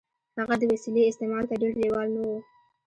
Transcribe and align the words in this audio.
هغه 0.37 0.55
د 0.59 0.63
وسيلې 0.71 1.01
استعمال 1.07 1.43
ته 1.49 1.55
ډېر 1.61 1.73
لېوال 1.81 2.07
نه 2.15 2.21
و. 2.29 2.29